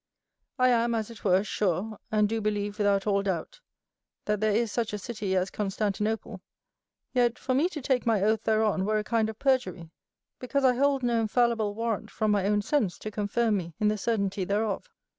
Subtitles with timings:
[0.57, 3.59] I am, as it were, sure, and do believe without all doubt,
[4.25, 6.41] that there is such a city as Constantinople;
[7.13, 9.91] yet, for me to take my oath thereon were a kind of perjury,
[10.39, 13.97] because I hold no infallible warrant from my own sense to confirm me in the
[13.99, 14.89] certainty thereof.